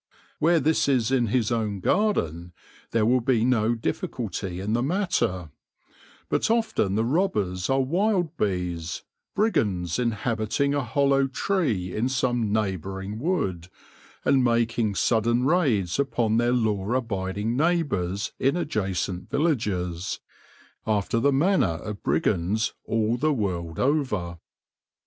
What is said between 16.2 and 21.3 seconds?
their law abiding neighbours in adjacent villages, after